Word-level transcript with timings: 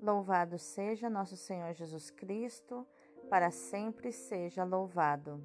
Louvado 0.00 0.60
seja 0.60 1.10
nosso 1.10 1.36
Senhor 1.36 1.74
Jesus 1.74 2.08
Cristo, 2.08 2.86
para 3.28 3.50
sempre 3.50 4.12
seja 4.12 4.62
louvado. 4.62 5.44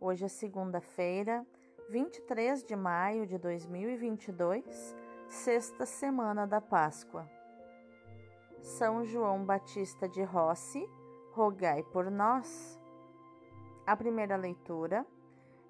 Hoje 0.00 0.24
é 0.24 0.28
segunda-feira, 0.28 1.46
23 1.90 2.64
de 2.64 2.74
maio 2.74 3.24
de 3.24 3.38
2022, 3.38 4.96
sexta 5.28 5.86
semana 5.86 6.44
da 6.44 6.60
Páscoa. 6.60 7.30
São 8.60 9.04
João 9.04 9.44
Batista 9.44 10.08
de 10.08 10.24
Rossi, 10.24 10.84
rogai 11.30 11.84
por 11.84 12.10
nós. 12.10 12.80
A 13.86 13.96
primeira 13.96 14.34
leitura 14.34 15.06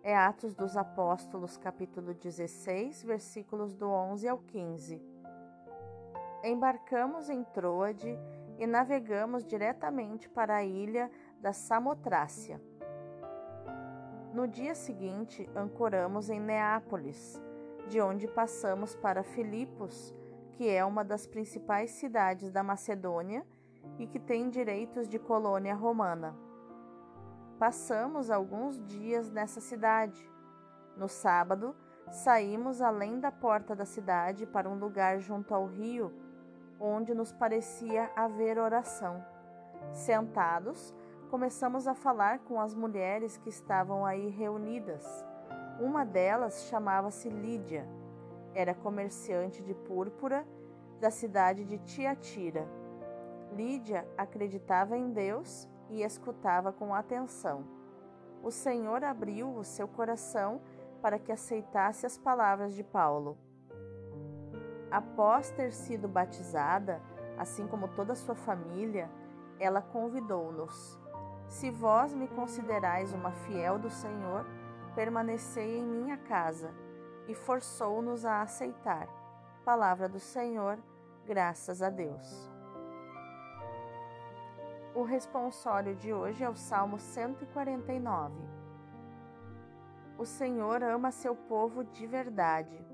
é 0.03 0.17
Atos 0.17 0.55
dos 0.55 0.79
Apóstolos, 0.79 1.59
capítulo 1.59 2.15
16, 2.15 3.03
versículos 3.05 3.75
do 3.75 3.87
11 3.87 4.29
ao 4.29 4.39
15 4.39 5.14
embarcamos 6.45 7.31
em 7.31 7.43
Troade 7.43 8.19
e 8.59 8.67
navegamos 8.67 9.45
diretamente 9.45 10.29
para 10.29 10.57
a 10.57 10.65
ilha 10.65 11.11
da 11.41 11.53
Samotrácia. 11.53 12.61
No 14.33 14.47
dia 14.47 14.75
seguinte, 14.75 15.49
ancoramos 15.57 16.29
em 16.29 16.41
Neápolis, 16.41 17.41
de 17.89 18.01
onde 18.01 18.29
passamos 18.29 18.95
para 18.95 19.23
Filipos, 19.23 20.15
que 20.53 20.69
é 20.69 20.85
uma 20.85 21.03
das 21.03 21.27
principais 21.27 21.93
cidades 21.93 22.51
da 22.51 22.63
Macedônia 22.63 23.45
e 23.99 24.07
que 24.07 24.19
tem 24.19 24.51
direitos 24.51 25.09
de 25.09 25.19
colônia 25.19 25.75
romana. 25.75 26.37
Passamos 27.59 28.31
alguns 28.31 28.85
dias 28.85 29.31
nessa 29.31 29.61
cidade. 29.61 30.31
No 30.97 31.09
sábado, 31.09 31.75
saímos 32.11 32.83
além 32.83 33.19
da 33.19 33.33
porta 33.33 33.75
da 33.75 33.85
cidade 33.85 34.47
para 34.47 34.69
um 34.69 34.79
lugar 34.79 35.19
junto 35.21 35.55
ao 35.55 35.67
rio 35.67 36.24
onde 36.79 37.15
nos 37.15 37.33
parecia 37.33 38.11
haver 38.17 38.59
oração. 38.59 39.25
Sentados, 39.93 40.95
começamos 41.31 41.87
a 41.87 41.95
falar 41.95 42.41
com 42.41 42.61
as 42.61 42.75
mulheres 42.75 43.37
que 43.37 43.49
estavam 43.49 44.05
aí 44.05 44.29
reunidas. 44.29 45.25
Uma 45.81 46.05
delas 46.05 46.65
chamava-se 46.65 47.29
Lídia. 47.29 47.87
Era 48.55 48.75
comerciante 48.75 49.63
de 49.63 49.75
púrpura 49.75 50.47
da 51.01 51.11
cidade 51.11 51.65
de 51.65 51.79
Tiatira. 51.79 52.69
Lídia 53.53 54.07
acreditava 54.17 54.97
em 54.97 55.11
Deus 55.11 55.69
e 55.91 56.03
escutava 56.03 56.73
com 56.73 56.95
atenção. 56.95 57.65
O 58.43 58.51
Senhor 58.51 59.03
abriu 59.03 59.49
o 59.55 59.65
seu 59.65 59.89
coração 59.89 60.61
para 61.01 61.19
que 61.19 61.33
aceitasse 61.33 62.07
as 62.07 62.17
palavras 62.17 62.75
de 62.75 62.83
Paulo. 62.83 63.37
Após 64.95 65.51
ter 65.51 65.73
sido 65.73 66.07
batizada, 66.07 67.03
assim 67.37 67.67
como 67.67 67.89
toda 67.89 68.15
sua 68.15 68.37
família, 68.37 69.11
ela 69.59 69.83
convidou-nos: 69.83 70.97
Se 71.49 71.69
vós 71.69 72.15
me 72.15 72.29
considerais 72.29 73.13
uma 73.13 73.33
fiel 73.33 73.77
do 73.77 73.91
Senhor, 73.91 74.47
permanecei 74.95 75.81
em 75.81 75.85
minha 75.85 76.17
casa. 76.17 76.73
E 77.27 77.35
forçou-nos 77.35 78.25
a 78.25 78.43
aceitar. 78.43 79.09
Palavra 79.65 80.09
do 80.09 80.21
Senhor, 80.21 80.79
graças 81.27 81.83
a 81.83 81.91
Deus. 81.91 82.49
O 84.95 85.03
responsório 85.03 85.97
de 85.97 86.13
hoje 86.13 86.45
é 86.45 86.49
o 86.49 86.55
Salmo 86.55 87.01
149. 87.01 88.33
O 90.17 90.25
Senhor 90.25 90.85
ama 90.85 91.11
seu 91.11 91.35
povo 91.35 91.83
de 91.83 92.07
verdade. 92.07 92.94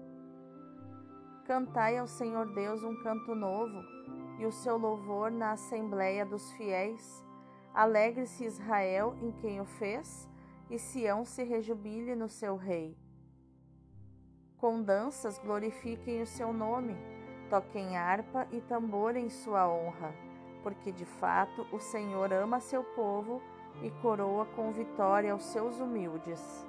Cantai 1.46 1.98
ao 1.98 2.06
Senhor 2.06 2.46
Deus 2.52 2.82
um 2.82 3.02
canto 3.02 3.34
novo 3.34 3.82
e 4.38 4.46
o 4.46 4.52
seu 4.52 4.76
louvor 4.76 5.30
na 5.30 5.52
assembléia 5.52 6.24
dos 6.24 6.52
fiéis. 6.52 7.24
Alegre-se 7.74 8.44
Israel 8.44 9.16
em 9.20 9.32
quem 9.32 9.60
o 9.60 9.64
fez, 9.64 10.28
e 10.68 10.78
Sião 10.78 11.24
se 11.24 11.42
rejubile 11.42 12.14
no 12.14 12.28
seu 12.28 12.56
rei. 12.56 12.96
Com 14.58 14.82
danças 14.82 15.38
glorifiquem 15.38 16.22
o 16.22 16.26
seu 16.26 16.52
nome, 16.52 16.96
toquem 17.48 17.96
harpa 17.96 18.46
e 18.52 18.60
tambor 18.60 19.16
em 19.16 19.28
sua 19.28 19.68
honra, 19.68 20.14
porque 20.62 20.92
de 20.92 21.04
fato 21.04 21.66
o 21.72 21.80
Senhor 21.80 22.32
ama 22.32 22.60
seu 22.60 22.84
povo 22.84 23.42
e 23.82 23.90
coroa 24.02 24.46
com 24.54 24.70
vitória 24.72 25.34
os 25.34 25.44
seus 25.44 25.80
humildes. 25.80 26.66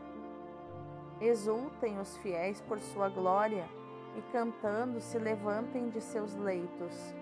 Exultem 1.19 2.00
os 2.00 2.18
fiéis 2.18 2.62
por 2.62 2.79
sua 2.79 3.09
glória 3.09 3.69
e 4.16 4.22
cantando 4.31 4.99
se 4.99 5.17
levantem 5.17 5.89
de 5.89 6.01
seus 6.01 6.35
leitos. 6.35 7.16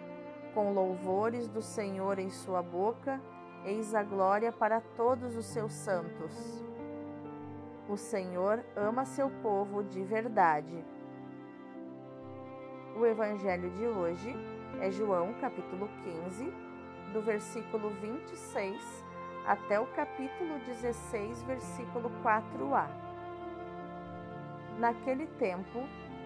Com 0.53 0.73
louvores 0.73 1.47
do 1.47 1.61
Senhor 1.61 2.19
em 2.19 2.29
sua 2.29 2.61
boca, 2.61 3.21
eis 3.63 3.93
a 3.93 4.03
glória 4.03 4.51
para 4.51 4.81
todos 4.81 5.35
os 5.35 5.45
seus 5.45 5.73
santos. 5.73 6.63
O 7.87 7.97
Senhor 7.97 8.63
ama 8.75 9.05
seu 9.05 9.29
povo 9.41 9.83
de 9.83 10.03
verdade. 10.03 10.83
O 12.95 13.05
evangelho 13.05 13.69
de 13.71 13.85
hoje 13.85 14.35
é 14.81 14.91
João, 14.91 15.33
capítulo 15.41 15.89
15, 16.03 16.53
do 17.13 17.21
versículo 17.21 17.89
26 17.89 19.05
até 19.45 19.79
o 19.79 19.87
capítulo 19.87 20.59
16, 20.59 21.43
versículo 21.43 22.11
4a. 22.23 22.87
Naquele 24.77 25.25
tempo, 25.25 25.79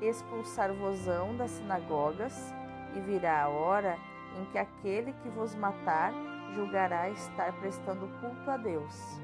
expulsar-vosão 0.00 1.36
das 1.36 1.50
sinagogas, 1.52 2.54
e 2.94 3.00
virá 3.00 3.42
a 3.42 3.48
hora 3.48 3.98
em 4.38 4.44
que 4.46 4.58
aquele 4.58 5.12
que 5.12 5.28
vos 5.30 5.54
matar 5.54 6.12
julgará 6.54 7.10
estar 7.10 7.52
prestando 7.60 8.08
culto 8.20 8.50
a 8.50 8.56
Deus. 8.56 9.20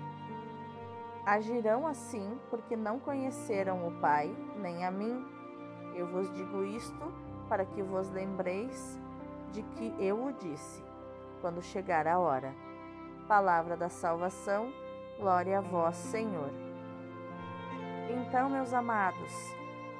Agirão 1.25 1.87
assim 1.87 2.39
porque 2.51 2.77
não 2.77 2.99
conheceram 2.99 3.87
o 3.87 3.93
Pai, 4.01 4.35
nem 4.57 4.85
a 4.85 4.91
mim. 4.91 5.25
Eu 5.95 6.07
vos 6.09 6.33
digo 6.35 6.65
isto 6.65 7.13
para 7.49 7.65
que 7.65 7.83
vos 7.83 8.11
lembreis 8.11 8.99
de 9.53 9.63
que 9.63 9.95
eu 9.99 10.25
o 10.25 10.33
disse, 10.33 10.83
quando 11.41 11.63
chegar 11.63 12.07
a 12.07 12.19
hora. 12.19 12.53
Palavra 13.29 13.77
da 13.77 13.89
salvação, 13.89 14.73
glória 15.19 15.59
a 15.59 15.61
vós, 15.61 15.97
Senhor. 15.97 16.51
Então, 18.11 18.51
meus 18.51 18.75
amados, 18.75 19.33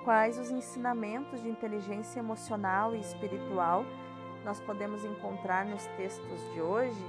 quais 0.05 0.39
os 0.39 0.51
ensinamentos 0.51 1.43
de 1.43 1.49
inteligência 1.49 2.19
emocional 2.19 2.95
e 2.95 3.01
espiritual 3.01 3.85
nós 4.45 4.61
podemos 4.61 5.05
encontrar 5.05 5.65
nos 5.65 5.87
textos 5.97 6.53
de 6.53 6.61
hoje, 6.61 7.05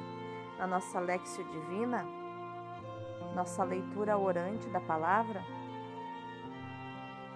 na 0.59 0.67
nossa 0.67 0.99
Lexio 0.99 1.43
Divina, 1.45 2.05
nossa 3.33 3.63
leitura 3.63 4.17
orante 4.17 4.69
da 4.69 4.79
palavra? 4.79 5.43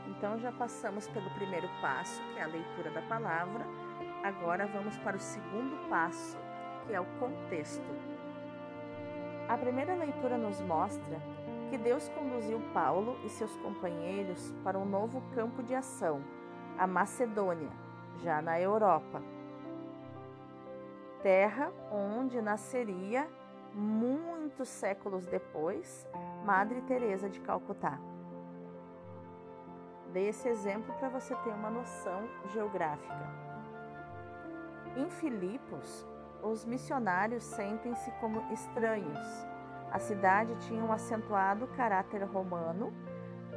Então 0.08 0.38
já 0.38 0.52
passamos 0.52 1.08
pelo 1.08 1.30
primeiro 1.32 1.68
passo, 1.82 2.22
que 2.34 2.40
é 2.40 2.44
a 2.44 2.48
leitura 2.48 2.92
da 2.92 3.02
palavra. 3.02 3.66
Agora 4.24 4.68
vamos 4.68 4.98
para 5.00 5.18
o 5.18 5.20
segundo 5.20 5.90
passo, 5.90 6.38
que 6.86 6.94
é 6.94 7.02
o 7.02 7.06
contexto. 7.20 7.84
A 9.50 9.58
primeira 9.58 9.96
leitura 9.96 10.38
nos 10.38 10.62
mostra 10.62 11.20
que 11.70 11.78
Deus 11.78 12.08
conduziu 12.10 12.60
Paulo 12.74 13.18
e 13.24 13.30
seus 13.30 13.56
companheiros 13.58 14.54
para 14.64 14.78
um 14.78 14.86
novo 14.86 15.22
campo 15.36 15.62
de 15.62 15.76
ação, 15.76 16.22
a 16.78 16.88
Macedônia, 16.88 17.70
já 18.18 18.42
na 18.42 18.60
Europa. 18.60 19.22
Terra 21.22 21.72
onde 21.92 22.42
nasceria, 22.42 23.28
muitos 23.74 24.70
séculos 24.70 25.26
depois, 25.26 26.08
Madre 26.46 26.82
Teresa 26.82 27.30
de 27.30 27.40
Calcutá. 27.42 28.00
Dei 30.14 30.30
esse 30.30 30.48
exemplo 30.48 30.94
para 30.96 31.10
você 31.10 31.36
ter 31.36 31.50
uma 31.50 31.70
noção 31.70 32.30
geográfica. 32.54 33.48
Em 34.96 35.10
Filipos, 35.10 36.08
os 36.42 36.66
missionários 36.66 37.44
sentem-se 37.44 38.10
como 38.20 38.42
estranhos 38.52 39.48
a 39.98 40.00
cidade 40.00 40.56
tinha 40.68 40.84
um 40.84 40.92
acentuado 40.92 41.66
caráter 41.76 42.24
romano, 42.24 42.94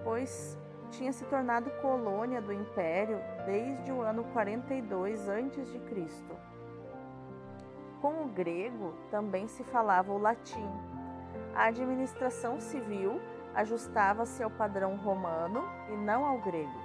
pois 0.03 0.59
tinha 0.91 1.13
se 1.13 1.25
tornado 1.27 1.71
colônia 1.83 2.41
do 2.41 2.51
império 2.51 3.21
desde 3.45 3.93
o 3.93 4.01
ano 4.01 4.25
42 4.33 5.29
a.C. 5.29 5.81
Com 8.01 8.25
o 8.25 8.29
grego 8.29 8.95
também 9.11 9.47
se 9.49 9.63
falava 9.65 10.11
o 10.13 10.19
latim. 10.19 10.67
A 11.55 11.65
administração 11.65 12.59
civil 12.59 13.21
ajustava-se 13.55 14.43
ao 14.43 14.51
padrão 14.51 14.97
romano 14.97 15.63
e 15.91 15.93
não 15.93 16.25
ao 16.25 16.39
grego. 16.39 16.81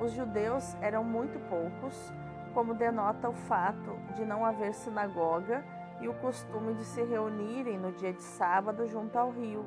Os 0.00 0.10
judeus 0.10 0.74
eram 0.80 1.04
muito 1.04 1.38
poucos, 1.48 2.12
como 2.52 2.74
denota 2.74 3.28
o 3.28 3.34
fato 3.34 3.96
de 4.16 4.24
não 4.24 4.44
haver 4.44 4.74
sinagoga 4.74 5.64
e 6.04 6.08
o 6.08 6.12
costume 6.14 6.74
de 6.74 6.84
se 6.84 7.02
reunirem 7.02 7.78
no 7.78 7.90
dia 7.90 8.12
de 8.12 8.22
sábado 8.22 8.86
junto 8.86 9.18
ao 9.18 9.30
rio. 9.30 9.64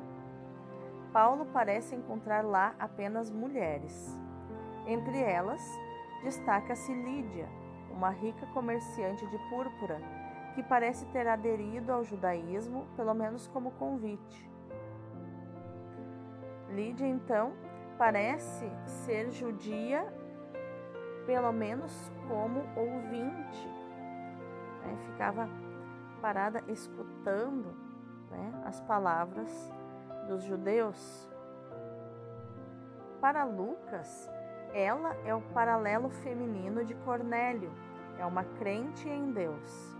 Paulo 1.12 1.44
parece 1.52 1.96
encontrar 1.96 2.44
lá 2.44 2.76
apenas 2.78 3.28
mulheres. 3.28 4.16
Entre 4.86 5.20
elas, 5.20 5.60
destaca-se 6.22 6.94
Lídia, 6.94 7.48
uma 7.90 8.10
rica 8.10 8.46
comerciante 8.54 9.26
de 9.26 9.38
púrpura 9.50 10.00
que 10.54 10.62
parece 10.62 11.06
ter 11.06 11.26
aderido 11.26 11.92
ao 11.92 12.04
judaísmo, 12.04 12.86
pelo 12.94 13.14
menos 13.14 13.48
como 13.48 13.72
convite. 13.72 14.48
Lídia, 16.68 17.06
então, 17.06 17.52
parece 17.98 18.70
ser 18.84 19.32
judia, 19.32 20.06
pelo 21.26 21.52
menos 21.52 22.12
como 22.28 22.60
ouvinte. 22.76 23.68
Né? 24.84 24.96
Ficava 25.06 25.48
parada 26.20 26.62
escutando 26.68 27.74
né, 28.30 28.62
as 28.64 28.80
palavras 28.82 29.72
dos 30.26 30.42
judeus. 30.44 31.28
Para 33.20 33.44
Lucas, 33.44 34.30
ela 34.72 35.16
é 35.24 35.34
o 35.34 35.40
paralelo 35.40 36.10
feminino 36.10 36.84
de 36.84 36.94
Cornélio, 36.94 37.72
é 38.18 38.24
uma 38.24 38.44
crente 38.44 39.08
em 39.08 39.32
Deus. 39.32 39.96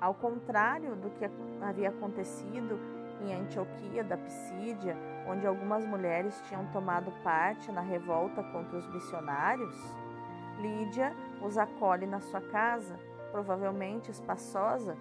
Ao 0.00 0.14
contrário 0.14 0.96
do 0.96 1.10
que 1.10 1.28
havia 1.62 1.90
acontecido 1.90 2.78
em 3.20 3.34
Antioquia 3.34 4.02
da 4.02 4.16
Pisídia, 4.16 4.96
onde 5.26 5.46
algumas 5.46 5.84
mulheres 5.84 6.40
tinham 6.48 6.66
tomado 6.72 7.12
parte 7.22 7.70
na 7.70 7.82
revolta 7.82 8.42
contra 8.44 8.78
os 8.78 8.86
missionários, 8.88 9.76
Lídia 10.60 11.14
os 11.42 11.56
acolhe 11.56 12.06
na 12.06 12.20
sua 12.20 12.40
casa, 12.40 12.98
provavelmente 13.30 14.10
espaçosa, 14.10 14.96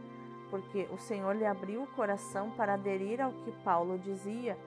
porque 0.49 0.87
o 0.91 0.97
Senhor 0.97 1.35
lhe 1.35 1.45
abriu 1.45 1.83
o 1.83 1.87
coração 1.87 2.51
para 2.51 2.73
aderir 2.73 3.21
ao 3.21 3.31
que 3.31 3.51
Paulo 3.63 3.97
dizia, 3.99 4.57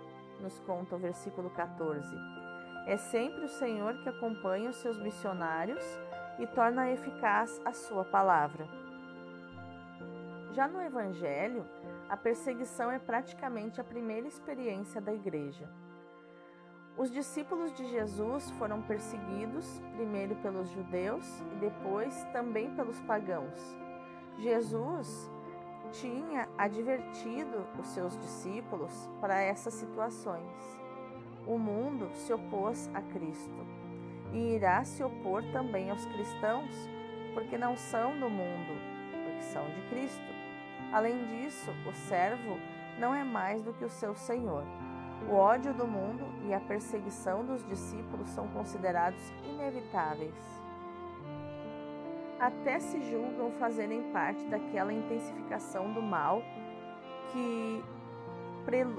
nos 0.41 0.59
conta 0.61 0.97
o 0.97 0.99
versículo 0.99 1.51
14. 1.51 2.15
É 2.87 2.97
sempre 2.97 3.45
o 3.45 3.49
Senhor 3.49 3.95
que 4.03 4.09
acompanha 4.09 4.71
os 4.71 4.77
seus 4.77 4.99
missionários 4.99 5.85
e 6.39 6.47
torna 6.47 6.91
eficaz 6.91 7.61
a 7.65 7.73
sua 7.73 8.05
palavra. 8.05 8.67
Já 10.53 10.69
no 10.69 10.83
Evangelho, 10.83 11.65
a 12.09 12.17
perseguição 12.17 12.91
é 12.91 12.99
praticamente 12.99 13.81
a 13.81 13.85
primeira 13.85 14.27
experiência 14.27 15.01
da 15.01 15.13
igreja. 15.13 15.69
Os 16.97 17.11
discípulos 17.11 17.73
de 17.73 17.87
Jesus 17.89 18.51
foram 18.53 18.83
perseguidos 18.83 19.83
primeiro 19.97 20.35
pelos 20.37 20.69
judeus 20.71 21.27
e 21.53 21.55
depois 21.57 22.25
também 22.33 22.75
pelos 22.75 23.01
pagãos. 23.01 23.77
Jesus 24.39 25.31
tinha 25.93 26.49
advertido 26.57 27.67
os 27.79 27.87
seus 27.89 28.17
discípulos 28.19 29.09
para 29.21 29.41
essas 29.41 29.75
situações. 29.75 30.81
O 31.47 31.59
mundo 31.59 32.11
se 32.15 32.33
opôs 32.33 32.91
a 32.95 33.01
Cristo 33.01 33.67
e 34.33 34.55
irá 34.55 34.85
se 34.85 35.03
opor 35.03 35.43
também 35.53 35.91
aos 35.91 36.05
cristãos, 36.07 36.75
porque 37.35 37.59
não 37.59 37.77
são 37.77 38.19
do 38.19 38.29
mundo, 38.29 38.73
porque 39.13 39.43
são 39.43 39.65
de 39.71 39.81
Cristo. 39.89 40.33
Além 40.93 41.25
disso, 41.27 41.71
o 41.89 41.93
servo 41.95 42.59
não 42.99 43.15
é 43.15 43.25
mais 43.25 43.63
do 43.63 43.73
que 43.73 43.85
o 43.85 43.91
seu 43.91 44.15
senhor. 44.15 44.65
O 45.31 45.35
ódio 45.35 45.73
do 45.73 45.87
mundo 45.87 46.25
e 46.47 46.53
a 46.53 46.61
perseguição 46.61 47.45
dos 47.45 47.65
discípulos 47.67 48.29
são 48.29 48.49
considerados 48.49 49.21
inevitáveis. 49.45 50.35
Até 52.39 52.81
se 52.81 53.01
julgam 53.11 53.53
fazerem 53.53 54.13
parte 54.13 54.45
daquela 54.47 54.93
intensificação 54.93 55.93
do 55.93 56.03
mal 56.03 56.43
que, 57.31 57.85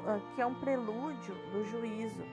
ah, 0.07 0.19
que 0.33 0.41
é 0.41 0.45
um 0.45 0.55
prelúdio 0.55 1.35
do 1.51 1.65
juízo. 1.65 2.23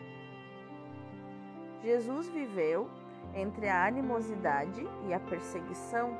Jesus 1.82 2.28
viveu 2.28 2.88
entre 3.34 3.68
a 3.68 3.86
animosidade 3.86 4.86
e 5.06 5.12
a 5.12 5.20
perseguição 5.20 6.16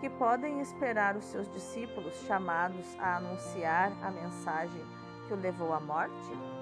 que 0.00 0.08
podem 0.10 0.60
esperar 0.60 1.16
os 1.16 1.24
seus 1.24 1.50
discípulos 1.52 2.14
chamados 2.26 2.96
a 2.98 3.16
anunciar 3.16 3.92
a 4.02 4.10
mensagem 4.10 4.82
que 5.26 5.34
o 5.34 5.36
levou 5.36 5.72
à 5.72 5.80
morte? 5.80 6.57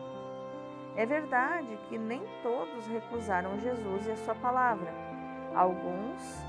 É 0.97 1.05
verdade 1.05 1.79
que 1.89 1.99
nem 1.99 2.23
todos 2.43 2.87
recusaram 2.87 3.61
Jesus 3.61 4.07
e 4.07 4.13
a 4.13 4.17
sua 4.17 4.35
palavra. 4.35 4.91
Alguns 5.55 6.43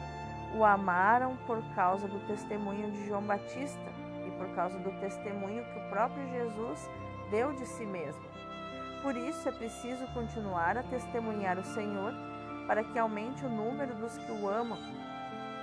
o 0.55 0.63
amaram 0.63 1.35
por 1.45 1.61
causa 1.75 2.07
do 2.07 2.25
testemunho 2.27 2.89
de 2.91 3.05
João 3.05 3.21
Batista 3.23 3.91
e 4.25 4.31
por 4.31 4.47
causa 4.55 4.79
do 4.79 4.91
testemunho 5.01 5.65
que 5.65 5.79
o 5.79 5.89
próprio 5.89 6.25
Jesus 6.29 6.89
deu 7.29 7.51
de 7.51 7.65
si 7.65 7.85
mesmo. 7.85 8.23
Por 9.03 9.17
isso 9.17 9.49
é 9.49 9.51
preciso 9.51 10.07
continuar 10.13 10.77
a 10.77 10.83
testemunhar 10.83 11.59
o 11.59 11.65
Senhor 11.65 12.13
para 12.65 12.85
que 12.85 12.97
aumente 12.97 13.45
o 13.45 13.49
número 13.49 13.95
dos 13.95 14.17
que 14.17 14.31
o 14.31 14.47
amam. 14.47 14.79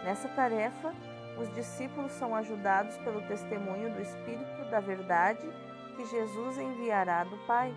Nessa 0.04 0.28
tarefa, 0.28 0.92
os 1.38 1.52
discípulos 1.54 2.12
são 2.12 2.34
ajudados 2.34 2.98
pelo 2.98 3.22
testemunho 3.22 3.90
do 3.94 4.02
Espírito 4.02 4.70
da 4.70 4.80
Verdade 4.80 5.48
que 5.96 6.04
Jesus 6.04 6.58
enviará 6.58 7.24
do 7.24 7.36
Pai 7.46 7.74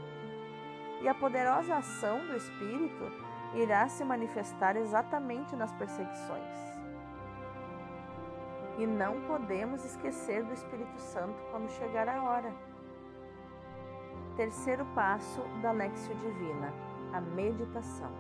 e 1.02 1.08
a 1.08 1.14
poderosa 1.14 1.76
ação 1.76 2.26
do 2.26 2.36
Espírito 2.36 3.12
irá 3.54 3.88
se 3.88 4.04
manifestar 4.04 4.76
exatamente 4.76 5.56
nas 5.56 5.72
perseguições. 5.74 6.68
E 8.78 8.86
não 8.86 9.22
podemos 9.22 9.84
esquecer 9.84 10.44
do 10.44 10.54
Espírito 10.54 11.00
Santo 11.00 11.42
quando 11.52 11.70
chegar 11.72 12.08
a 12.08 12.24
hora. 12.24 12.54
Terceiro 14.36 14.86
passo 14.94 15.42
da 15.62 15.72
Lexio 15.72 16.16
Divina, 16.16 16.72
a 17.12 17.20
meditação. 17.20 18.12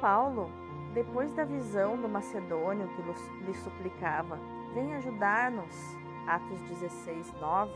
Paulo, 0.00 0.50
depois 0.94 1.32
da 1.32 1.44
visão 1.44 1.96
do 1.96 2.08
macedônio 2.08 2.88
que 2.88 3.02
lhe 3.44 3.54
suplicava, 3.54 4.38
vem 4.72 4.94
ajudar-nos, 4.94 5.74
Atos 6.28 6.60
16, 6.62 7.32
9, 7.40 7.72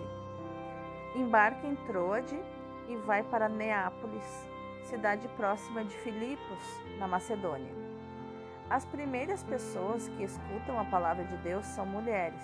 embarca 1.14 1.66
em 1.66 1.74
Troade 1.86 2.38
e 2.88 2.96
vai 2.96 3.22
para 3.22 3.48
Neápolis, 3.48 4.48
cidade 4.84 5.26
próxima 5.36 5.84
de 5.84 5.94
Filipos, 5.98 6.58
na 6.98 7.08
Macedônia. 7.08 7.74
As 8.68 8.84
primeiras 8.84 9.42
pessoas 9.42 10.08
que 10.10 10.22
escutam 10.22 10.78
a 10.78 10.84
palavra 10.84 11.24
de 11.24 11.36
Deus 11.38 11.64
são 11.66 11.84
mulheres. 11.84 12.42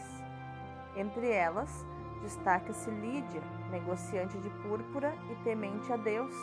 Entre 0.97 1.31
elas, 1.31 1.87
destaca-se 2.23 2.91
Lídia, 2.91 3.43
negociante 3.71 4.37
de 4.39 4.51
púrpura 4.63 5.15
e 5.31 5.35
temente 5.45 5.93
a 5.93 5.97
Deus, 5.97 6.35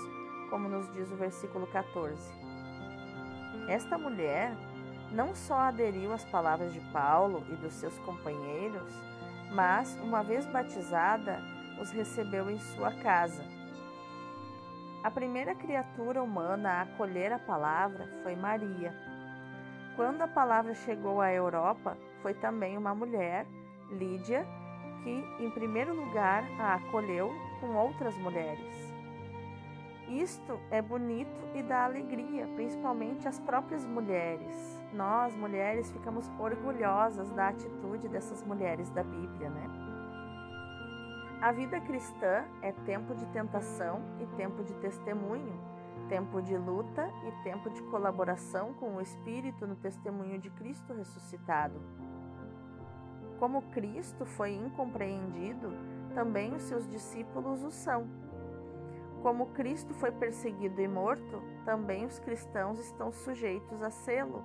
como 0.50 0.70
nos 0.70 0.92
diz 0.94 1.12
o 1.12 1.16
versículo 1.16 1.68
14. 1.68 2.32
Esta 3.68 3.98
mulher 3.98 4.56
não 5.12 5.36
só 5.36 5.56
aderiu 5.56 6.14
às 6.14 6.24
palavras 6.26 6.74
de 6.74 6.80
Paulo 6.92 7.44
e 7.50 7.56
dos 7.56 7.74
seus 7.74 7.98
companheiros, 8.00 8.92
mas, 9.54 9.98
uma 10.02 10.24
vez 10.24 10.46
batizada, 10.46 11.40
os 11.80 11.92
recebeu 11.92 12.50
em 12.50 12.60
sua 12.60 12.92
casa. 12.92 13.44
A 15.04 15.12
primeira 15.12 15.54
criatura 15.54 16.24
humana 16.24 16.70
a 16.70 16.82
acolher 16.84 17.34
a 17.34 17.40
palavra 17.40 18.08
foi 18.24 18.36
Maria. 18.36 18.94
Quando 19.96 20.22
a 20.22 20.28
palavra 20.28 20.74
chegou 20.74 21.20
à 21.20 21.32
Europa, 21.32 21.98
foi 22.22 22.34
também 22.34 22.78
uma 22.78 22.96
mulher, 22.96 23.46
Lídia, 23.92 24.48
que, 25.04 25.44
em 25.44 25.52
primeiro 25.52 25.94
lugar, 25.94 26.44
a 26.60 26.76
acolheu 26.76 27.32
com 27.60 27.76
outras 27.76 28.18
mulheres. 28.18 28.94
Isto 30.08 30.60
é 30.72 30.82
bonito 30.82 31.42
e 31.54 31.62
dá 31.62 31.86
alegria, 31.86 32.48
principalmente 32.56 33.28
às 33.28 33.40
próprias 33.40 33.86
mulheres. 33.86 34.82
Nós, 34.94 35.36
mulheres, 35.36 35.92
ficamos 35.92 36.30
orgulhosas 36.40 37.30
da 37.32 37.50
atitude 37.50 38.08
dessas 38.08 38.44
mulheres 38.44 38.90
da 38.90 39.04
Bíblia, 39.04 39.50
né? 39.50 39.83
A 41.44 41.52
vida 41.52 41.78
cristã 41.82 42.46
é 42.62 42.72
tempo 42.72 43.14
de 43.14 43.26
tentação 43.26 44.02
e 44.18 44.26
tempo 44.38 44.64
de 44.64 44.74
testemunho, 44.76 45.60
tempo 46.08 46.42
de 46.42 46.58
luta 46.58 47.06
e 47.28 47.44
tempo 47.44 47.70
de 47.70 47.84
colaboração 47.84 48.74
com 48.76 48.96
o 48.96 49.02
Espírito 49.02 49.68
no 49.68 49.76
testemunho 49.76 50.40
de 50.40 50.50
Cristo 50.52 50.94
ressuscitado. 50.94 51.82
Como 53.40 53.62
Cristo 53.74 54.26
foi 54.26 54.54
incompreendido, 54.54 55.74
também 56.16 56.56
os 56.56 56.62
seus 56.62 56.88
discípulos 56.88 57.62
o 57.62 57.72
são. 57.72 58.08
Como 59.22 59.48
Cristo 59.48 59.94
foi 59.94 60.14
perseguido 60.14 60.80
e 60.80 60.88
morto, 60.88 61.44
também 61.66 62.06
os 62.06 62.20
cristãos 62.20 62.80
estão 62.80 63.12
sujeitos 63.12 63.84
a 63.84 63.90
sê-lo. 63.90 64.42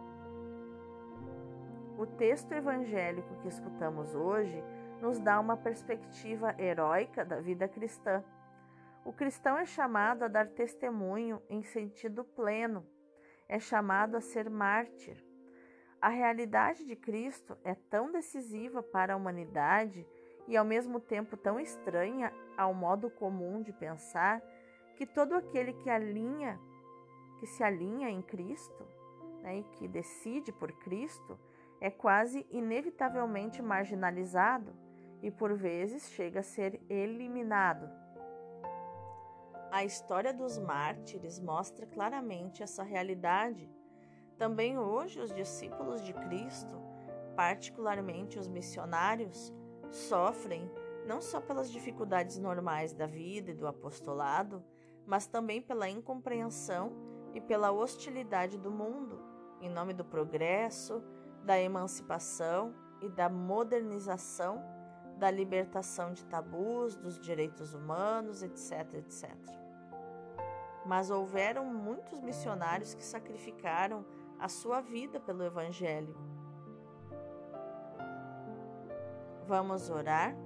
O 1.96 2.04
texto 2.06 2.50
evangélico 2.50 3.36
que 3.36 3.46
escutamos 3.46 4.16
hoje 4.16 4.60
nos 5.00 5.18
dá 5.18 5.38
uma 5.38 5.56
perspectiva 5.56 6.54
heróica 6.58 7.24
da 7.24 7.40
vida 7.40 7.68
cristã. 7.68 8.22
O 9.04 9.12
cristão 9.12 9.56
é 9.56 9.64
chamado 9.64 10.24
a 10.24 10.28
dar 10.28 10.48
testemunho 10.48 11.40
em 11.48 11.62
sentido 11.62 12.24
pleno, 12.24 12.84
é 13.48 13.58
chamado 13.58 14.16
a 14.16 14.20
ser 14.20 14.50
mártir. 14.50 15.24
A 16.00 16.08
realidade 16.08 16.84
de 16.84 16.94
Cristo 16.94 17.56
é 17.64 17.74
tão 17.74 18.12
decisiva 18.12 18.82
para 18.82 19.14
a 19.14 19.16
humanidade 19.16 20.06
e 20.46 20.56
ao 20.56 20.64
mesmo 20.64 21.00
tempo 21.00 21.36
tão 21.36 21.58
estranha 21.58 22.32
ao 22.56 22.74
modo 22.74 23.10
comum 23.10 23.62
de 23.62 23.72
pensar 23.72 24.42
que 24.96 25.06
todo 25.06 25.34
aquele 25.34 25.72
que 25.72 25.88
alinha, 25.88 26.58
que 27.38 27.46
se 27.46 27.62
alinha 27.62 28.10
em 28.10 28.20
Cristo, 28.20 28.86
né, 29.42 29.58
e 29.58 29.62
que 29.76 29.86
decide 29.86 30.52
por 30.52 30.72
Cristo, 30.72 31.38
é 31.80 31.90
quase 31.90 32.46
inevitavelmente 32.50 33.62
marginalizado 33.62 34.87
e 35.22 35.30
por 35.30 35.54
vezes 35.54 36.10
chega 36.10 36.40
a 36.40 36.42
ser 36.42 36.80
eliminado. 36.88 37.88
A 39.70 39.84
história 39.84 40.32
dos 40.32 40.58
mártires 40.58 41.38
mostra 41.38 41.86
claramente 41.86 42.62
essa 42.62 42.82
realidade. 42.82 43.70
Também 44.38 44.78
hoje, 44.78 45.20
os 45.20 45.32
discípulos 45.32 46.02
de 46.02 46.14
Cristo, 46.14 46.80
particularmente 47.36 48.38
os 48.38 48.48
missionários, 48.48 49.52
sofrem 49.90 50.70
não 51.06 51.20
só 51.20 51.40
pelas 51.40 51.70
dificuldades 51.70 52.38
normais 52.38 52.92
da 52.92 53.06
vida 53.06 53.50
e 53.50 53.54
do 53.54 53.66
apostolado, 53.66 54.62
mas 55.06 55.26
também 55.26 55.60
pela 55.60 55.88
incompreensão 55.88 56.92
e 57.34 57.40
pela 57.40 57.70
hostilidade 57.70 58.58
do 58.58 58.70
mundo, 58.70 59.18
em 59.60 59.70
nome 59.70 59.92
do 59.94 60.04
progresso, 60.04 61.02
da 61.44 61.58
emancipação 61.58 62.74
e 63.00 63.08
da 63.08 63.28
modernização, 63.28 64.62
da 65.18 65.30
libertação 65.30 66.12
de 66.12 66.24
tabus, 66.24 66.96
dos 66.96 67.18
direitos 67.18 67.74
humanos, 67.74 68.42
etc, 68.42 68.94
etc. 68.94 69.28
Mas 70.86 71.10
houveram 71.10 71.64
muitos 71.66 72.20
missionários 72.20 72.94
que 72.94 73.04
sacrificaram 73.04 74.04
a 74.38 74.48
sua 74.48 74.80
vida 74.80 75.18
pelo 75.18 75.44
Evangelho. 75.44 76.16
Vamos 79.46 79.90
orar? 79.90 80.36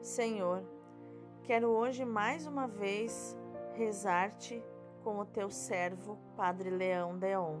Senhor, 0.00 0.64
quero 1.44 1.68
hoje 1.68 2.04
mais 2.04 2.46
uma 2.46 2.66
vez 2.66 3.36
rezar-te 3.74 4.62
com 5.04 5.18
o 5.18 5.24
teu 5.24 5.48
servo, 5.48 6.18
Padre 6.36 6.70
Leão 6.70 7.16
Deon, 7.18 7.60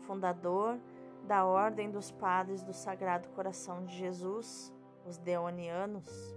fundador 0.00 0.80
da 1.26 1.44
Ordem 1.44 1.90
dos 1.90 2.10
Padres 2.10 2.62
do 2.62 2.72
Sagrado 2.72 3.28
Coração 3.30 3.84
de 3.84 3.96
Jesus, 3.96 4.72
os 5.06 5.16
Deonianos. 5.18 6.36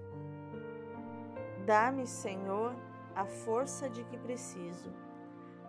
Dá-me, 1.65 2.05
Senhor, 2.07 2.73
a 3.15 3.25
força 3.25 3.89
de 3.89 4.03
que 4.05 4.17
preciso. 4.17 4.91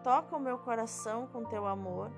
Toca 0.03 0.37
o 0.37 0.41
meu 0.41 0.59
coração 0.59 1.27
com 1.27 1.45
teu 1.45 1.67
amor, 1.67 2.11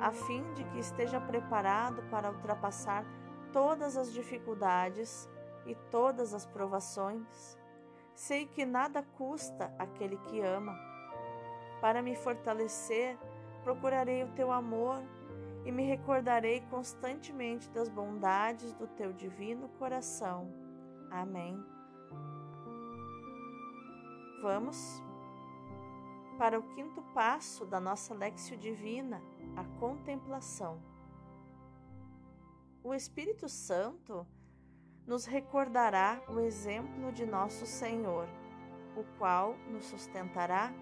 a 0.00 0.10
fim 0.10 0.42
de 0.54 0.64
que 0.64 0.78
esteja 0.78 1.20
preparado 1.20 2.02
para 2.10 2.30
ultrapassar 2.30 3.04
todas 3.52 3.96
as 3.96 4.12
dificuldades 4.12 5.28
e 5.66 5.74
todas 5.90 6.32
as 6.32 6.46
provações. 6.46 7.58
Sei 8.14 8.46
que 8.46 8.64
nada 8.64 9.02
custa 9.16 9.74
aquele 9.78 10.16
que 10.18 10.40
ama. 10.40 10.78
Para 11.80 12.02
me 12.02 12.14
fortalecer, 12.14 13.18
procurarei 13.62 14.22
o 14.24 14.32
teu 14.32 14.52
amor 14.52 15.02
e 15.64 15.70
me 15.70 15.84
recordarei 15.84 16.60
constantemente 16.70 17.68
das 17.70 17.88
bondades 17.88 18.72
do 18.74 18.86
teu 18.86 19.12
divino 19.12 19.68
coração. 19.70 20.50
Amém. 21.10 21.62
Vamos 24.42 25.02
para 26.38 26.58
o 26.58 26.62
quinto 26.74 27.02
passo 27.12 27.66
da 27.66 27.78
nossa 27.78 28.14
Lexio 28.14 28.56
Divina, 28.56 29.22
a 29.56 29.64
contemplação. 29.78 30.80
O 32.82 32.94
Espírito 32.94 33.46
Santo 33.46 34.26
nos 35.06 35.26
recordará 35.26 36.22
o 36.28 36.40
exemplo 36.40 37.12
de 37.12 37.26
nosso 37.26 37.66
Senhor, 37.66 38.26
o 38.96 39.04
qual 39.18 39.54
nos 39.70 39.84
sustentará. 39.84 40.72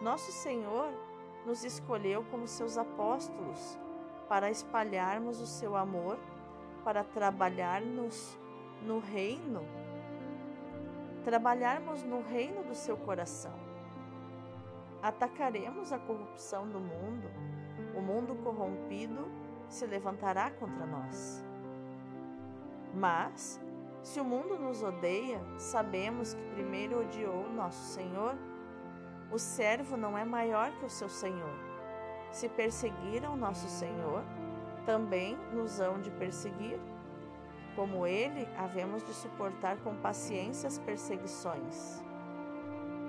Nosso 0.00 0.30
Senhor 0.30 0.92
nos 1.46 1.64
escolheu 1.64 2.24
como 2.30 2.46
seus 2.46 2.76
apóstolos 2.76 3.78
para 4.28 4.50
espalharmos 4.50 5.40
o 5.40 5.46
seu 5.46 5.76
amor, 5.76 6.18
para 6.84 7.02
trabalharmos 7.02 8.38
no 8.82 8.98
reino, 8.98 9.62
trabalharmos 11.24 12.02
no 12.04 12.22
reino 12.22 12.62
do 12.62 12.74
seu 12.74 12.96
coração. 12.96 13.54
Atacaremos 15.02 15.92
a 15.92 15.98
corrupção 15.98 16.68
do 16.68 16.78
mundo, 16.78 17.28
o 17.96 18.00
mundo 18.00 18.34
corrompido 18.42 19.26
se 19.68 19.86
levantará 19.86 20.50
contra 20.50 20.86
nós. 20.86 21.44
Mas, 22.94 23.60
se 24.02 24.20
o 24.20 24.24
mundo 24.24 24.58
nos 24.58 24.82
odeia, 24.82 25.40
sabemos 25.58 26.34
que 26.34 26.42
primeiro 26.54 27.00
odiou 27.00 27.48
nosso 27.48 27.94
Senhor 27.94 28.36
o 29.32 29.38
servo 29.38 29.96
não 29.96 30.18
é 30.18 30.24
maior 30.24 30.70
que 30.72 30.84
o 30.84 30.90
seu 30.90 31.08
senhor. 31.08 31.54
Se 32.32 32.48
perseguiram 32.48 33.36
nosso 33.36 33.68
Senhor, 33.68 34.24
também 34.84 35.36
nos 35.52 35.80
hão 35.80 36.00
de 36.00 36.10
perseguir. 36.10 36.80
Como 37.76 38.06
ele, 38.06 38.48
havemos 38.56 39.02
de 39.04 39.12
suportar 39.14 39.76
com 39.78 39.94
paciência 39.96 40.66
as 40.66 40.78
perseguições. 40.78 42.02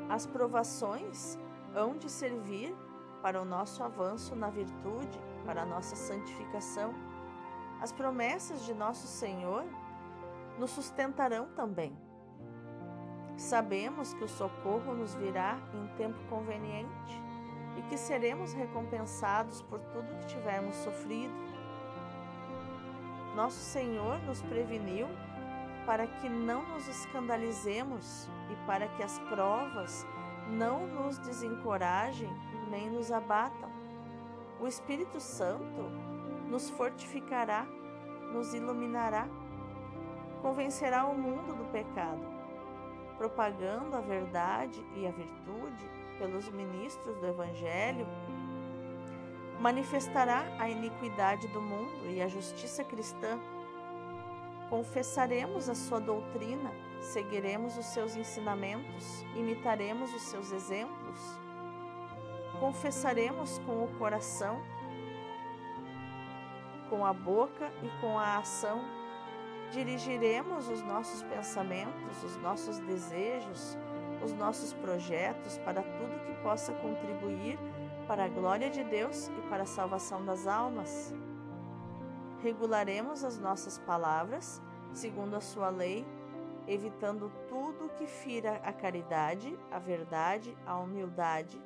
As 0.10 0.26
provações 0.26 1.38
hão 1.76 1.98
de 1.98 2.10
servir 2.10 2.76
para 3.22 3.42
o 3.42 3.46
nosso 3.46 3.84
avanço 3.84 4.36
na 4.36 4.50
virtude, 4.50 5.20
para 5.46 5.64
a 5.64 5.66
nossa 5.66 5.96
santificação. 5.96 6.94
As 7.82 7.92
promessas 7.92 8.66
de 8.66 8.74
nosso 8.74 9.08
Senhor 9.08 9.64
nos 10.60 10.72
sustentarão 10.72 11.48
também. 11.56 11.98
Sabemos 13.42 14.14
que 14.14 14.24
o 14.24 14.30
socorro 14.30 14.94
nos 14.94 15.16
virá 15.16 15.58
em 15.74 15.88
tempo 15.98 16.18
conveniente 16.30 17.20
e 17.76 17.82
que 17.90 17.98
seremos 17.98 18.54
recompensados 18.54 19.64
por 19.64 19.80
tudo 19.80 20.16
que 20.20 20.28
tivermos 20.28 20.76
sofrido. 20.76 21.34
Nosso 23.36 23.58
Senhor 23.58 24.20
nos 24.20 24.44
preveniu 24.44 25.08
para 25.88 26.06
que 26.06 26.30
não 26.30 26.62
nos 26.70 26.88
escandalizemos 26.88 28.30
e 28.52 28.68
para 28.68 28.88
que 28.90 29.02
as 29.02 29.18
provas 29.18 30.06
não 30.48 30.86
nos 30.86 31.18
desencorajem 31.18 32.30
nem 32.70 32.92
nos 32.92 33.12
abatam. 33.12 33.72
O 34.60 34.68
Espírito 34.68 35.20
Santo 35.20 35.90
nos 36.48 36.70
fortificará, 36.70 37.66
nos 38.32 38.54
iluminará, 38.54 39.28
convencerá 40.44 41.06
o 41.06 41.18
mundo 41.18 41.56
do 41.56 41.66
pecado 41.72 42.31
propagando 43.22 43.96
a 43.96 44.02
verdade 44.02 44.84
e 44.96 45.06
a 45.06 45.12
virtude 45.12 45.86
pelos 46.18 46.50
ministros 46.50 47.16
do 47.20 47.28
Evangelho, 47.28 48.08
manifestará 49.60 50.44
a 50.58 50.68
iniquidade 50.68 51.48
do 51.50 51.62
mundo 51.62 52.10
e 52.10 52.20
a 52.20 52.28
justiça 52.28 52.84
cristã. 52.84 53.40
Confessaremos 54.72 55.70
a 55.70 55.76
sua 55.76 56.00
doutrina, 56.00 56.72
seguiremos 57.00 57.78
os 57.78 57.86
seus 57.94 58.16
ensinamentos, 58.16 59.22
imitaremos 59.36 60.12
os 60.16 60.24
seus 60.24 60.52
exemplos. 60.52 61.20
Confessaremos 62.60 63.60
com 63.60 63.84
o 63.84 63.88
coração, 64.00 64.64
com 66.90 67.06
a 67.06 67.14
boca 67.14 67.72
e 67.84 68.02
com 68.02 68.18
a 68.18 68.38
ação 68.38 69.01
dirigiremos 69.72 70.68
os 70.68 70.82
nossos 70.84 71.24
pensamentos, 71.24 72.24
os 72.24 72.38
nossos 72.38 72.78
desejos, 72.80 73.78
os 74.24 74.34
nossos 74.34 74.74
projetos 74.74 75.58
para 75.60 75.82
tudo 75.82 76.26
que 76.26 76.44
possa 76.44 76.74
contribuir 76.74 77.58
para 78.08 78.26
a 78.26 78.28
glória 78.28 78.70
de 78.70 78.84
Deus 78.84 79.30
e 79.30 79.50
para 79.50 79.64
a 79.64 79.66
salvação 79.66 80.24
das 80.26 80.46
almas. 80.46 81.14
Regularemos 82.44 83.24
as 83.24 83.40
nossas 83.40 83.78
palavras 83.80 84.62
segundo 84.94 85.36
a 85.36 85.42
sua 85.42 85.70
lei, 85.70 86.06
evitando 86.68 87.32
tudo 87.48 87.90
que 87.96 88.06
fira 88.06 88.56
a 88.64 88.74
caridade, 88.74 89.58
a 89.72 89.80
verdade, 89.80 90.56
a 90.66 90.78
humildade. 90.78 91.62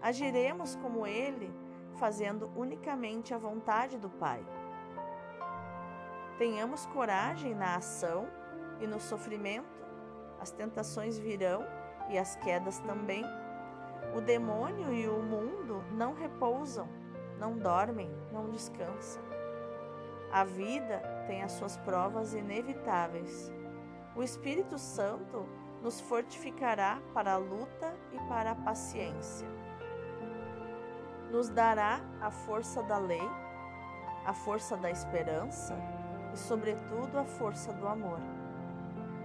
Agiremos 0.00 0.76
como 0.76 1.06
ele, 1.06 1.52
fazendo 1.98 2.50
unicamente 2.56 3.34
a 3.34 3.38
vontade 3.38 3.98
do 3.98 4.08
Pai. 4.08 4.44
Tenhamos 6.40 6.86
coragem 6.86 7.54
na 7.54 7.76
ação 7.76 8.26
e 8.80 8.86
no 8.86 8.98
sofrimento. 8.98 9.78
As 10.40 10.50
tentações 10.50 11.18
virão 11.18 11.62
e 12.08 12.16
as 12.16 12.34
quedas 12.36 12.78
também. 12.78 13.22
O 14.16 14.22
demônio 14.22 14.90
e 14.90 15.06
o 15.06 15.22
mundo 15.22 15.84
não 15.92 16.14
repousam, 16.14 16.88
não 17.38 17.58
dormem, 17.58 18.10
não 18.32 18.48
descansam. 18.48 19.22
A 20.32 20.42
vida 20.42 21.02
tem 21.26 21.42
as 21.42 21.52
suas 21.52 21.76
provas 21.76 22.32
inevitáveis. 22.32 23.52
O 24.16 24.22
Espírito 24.22 24.78
Santo 24.78 25.46
nos 25.82 26.00
fortificará 26.00 27.02
para 27.12 27.34
a 27.34 27.36
luta 27.36 27.94
e 28.14 28.18
para 28.30 28.52
a 28.52 28.54
paciência. 28.54 29.46
Nos 31.30 31.50
dará 31.50 32.00
a 32.18 32.30
força 32.30 32.82
da 32.82 32.96
lei, 32.96 33.28
a 34.24 34.32
força 34.32 34.74
da 34.74 34.90
esperança 34.90 35.99
e, 36.32 36.38
sobretudo, 36.38 37.18
a 37.18 37.24
força 37.24 37.72
do 37.72 37.86
amor. 37.86 38.18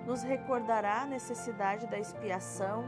Nos 0.05 0.24
recordará 0.24 1.01
a 1.01 1.05
necessidade 1.05 1.88
da 1.88 1.97
expiação, 1.97 2.85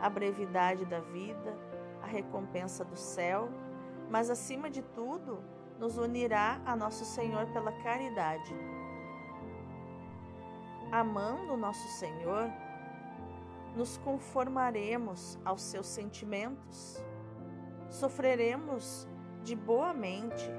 a 0.00 0.08
brevidade 0.08 0.84
da 0.84 1.00
vida, 1.00 1.56
a 2.02 2.06
recompensa 2.06 2.84
do 2.84 2.96
céu, 2.96 3.48
mas, 4.10 4.30
acima 4.30 4.70
de 4.70 4.82
tudo, 4.82 5.42
nos 5.78 5.96
unirá 5.96 6.60
a 6.66 6.74
nosso 6.74 7.04
Senhor 7.04 7.46
pela 7.52 7.72
caridade. 7.82 8.54
Amando 10.90 11.56
nosso 11.56 11.86
Senhor, 11.98 12.50
nos 13.76 13.96
conformaremos 13.98 15.38
aos 15.44 15.62
seus 15.62 15.86
sentimentos, 15.86 17.02
sofreremos 17.90 19.06
de 19.42 19.54
boa 19.54 19.92
mente 19.92 20.50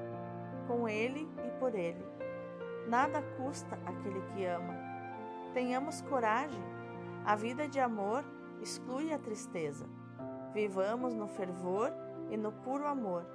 com 0.67 0.87
Ele 0.87 1.27
e 1.45 1.59
por 1.59 1.75
Ele. 1.75 2.18
Nada 2.89 3.21
custa 3.37 3.77
aquele 3.85 4.19
que 4.33 4.43
ama. 4.45 4.73
Tenhamos 5.53 6.01
coragem. 6.01 6.63
A 7.23 7.35
vida 7.35 7.67
de 7.67 7.79
amor 7.79 8.25
exclui 8.59 9.13
a 9.13 9.19
tristeza. 9.19 9.85
Vivamos 10.55 11.13
no 11.13 11.27
fervor 11.27 11.93
e 12.31 12.35
no 12.35 12.51
puro 12.51 12.87
amor. 12.87 13.27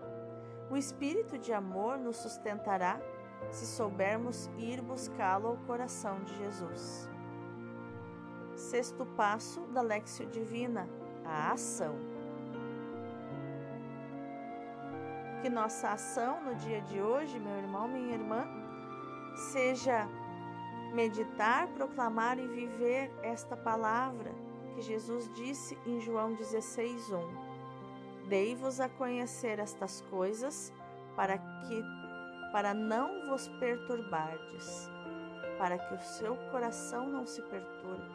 O 0.69 0.77
espírito 0.77 1.39
de 1.39 1.53
amor 1.53 1.99
nos 1.99 2.17
sustentará 2.17 3.01
se 3.53 3.65
soubermos 3.65 4.51
ir 4.59 4.83
buscá-lo 4.83 5.47
ao 5.47 5.57
coração 5.59 6.19
de 6.25 6.37
Jesus. 6.37 7.09
Sexto 8.57 9.07
passo 9.07 9.61
da 9.69 9.83
Lexio 9.83 10.27
Divina: 10.27 10.89
a 11.25 11.53
ação. 11.53 11.95
Que 15.43 15.49
nossa 15.49 15.91
ação 15.91 16.43
no 16.43 16.57
dia 16.57 16.81
de 16.81 17.01
hoje, 17.01 17.39
meu 17.39 17.57
irmão, 17.57 17.87
minha 17.87 18.15
irmã, 18.15 18.64
seja 19.37 20.09
meditar, 20.93 21.69
proclamar 21.69 22.39
e 22.39 22.47
viver 22.47 23.11
esta 23.23 23.57
palavra 23.57 24.33
que 24.75 24.83
Jesus 24.83 25.31
disse 25.35 25.79
em 25.87 26.01
João 26.01 26.35
16:1. 26.35 28.29
Dei-vos 28.29 28.81
a 28.81 28.89
conhecer 28.89 29.59
estas 29.59 30.01
coisas 30.03 30.73
para 31.17 31.39
que 31.39 31.85
para 32.53 32.73
não 32.73 33.29
vos 33.29 33.49
perturbardes, 33.59 34.89
para 35.59 35.77
que 35.77 35.95
o 35.95 36.01
seu 36.01 36.37
coração 36.53 37.09
não 37.09 37.27
se 37.27 37.43
perturbe. 37.43 38.15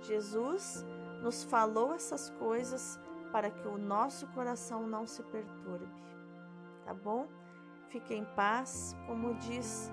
Jesus 0.00 0.84
nos 1.22 1.44
falou 1.44 1.94
essas 1.94 2.28
coisas 2.30 2.98
para 3.30 3.50
que 3.50 3.68
o 3.68 3.78
nosso 3.78 4.26
coração 4.28 4.86
não 4.86 5.06
se 5.06 5.22
perturbe. 5.22 5.86
Tá 6.84 6.92
bom? 6.92 7.28
Fique 7.88 8.14
em 8.14 8.24
paz, 8.34 8.96
como 9.06 9.34
diz 9.34 9.92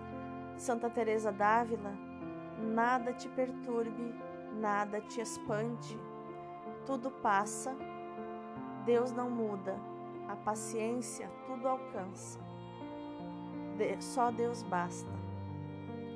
Santa 0.59 0.89
Teresa 0.89 1.31
d'Ávila, 1.31 1.93
nada 2.59 3.13
te 3.13 3.29
perturbe, 3.29 4.13
nada 4.59 4.99
te 4.99 5.21
espante. 5.21 5.97
Tudo 6.85 7.09
passa, 7.09 7.75
Deus 8.85 9.11
não 9.11 9.29
muda, 9.29 9.79
a 10.27 10.35
paciência 10.35 11.29
tudo 11.47 11.67
alcança. 11.67 12.39
Só 14.01 14.29
Deus 14.29 14.61
basta. 14.63 15.09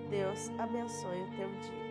Deus 0.10 0.52
abençoe 0.60 1.24
o 1.24 1.36
teu 1.38 1.48
dia. 1.62 1.83